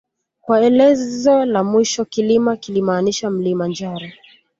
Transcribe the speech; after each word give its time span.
Kwa 0.41 0.61
elezo 0.65 1.45
la 1.45 1.63
mwisho 1.63 2.05
Kilima 2.05 2.57
kilimaanisha 2.57 3.29
mlima 3.29 3.67
njaro 3.67 4.07